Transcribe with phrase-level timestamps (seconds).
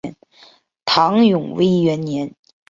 [0.83, 2.33] 唐永徽元年。